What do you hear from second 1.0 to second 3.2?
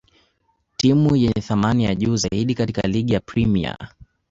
yenye thamni ya juu zaidi katika ligi ya